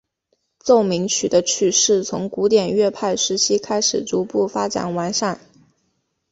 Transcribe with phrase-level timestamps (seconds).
[0.59, 5.39] 奏鸣曲的曲式从古典乐派时期开始逐步发展完善。